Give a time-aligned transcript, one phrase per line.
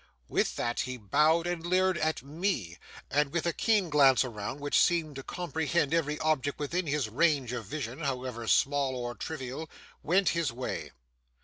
[0.27, 2.75] With that he bowed and leered at me,
[3.11, 7.53] and with a keen glance around which seemed to comprehend every object within his range
[7.53, 9.69] of vision, however, small or trivial,
[10.01, 10.89] went his way.